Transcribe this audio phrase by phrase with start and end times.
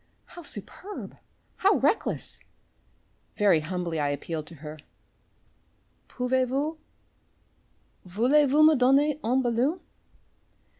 [0.33, 1.15] How superb,
[1.57, 2.39] how reckless!
[3.37, 4.79] Very humbly I appealed to her,
[6.07, 6.79] "Pouvez vous,
[8.05, 9.79] voulez vous me donner un ballon?"